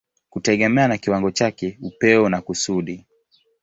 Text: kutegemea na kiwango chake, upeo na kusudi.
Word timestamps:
kutegemea 0.29 0.87
na 0.87 0.97
kiwango 0.97 1.31
chake, 1.31 1.77
upeo 1.81 2.29
na 2.29 2.41
kusudi. 2.41 3.05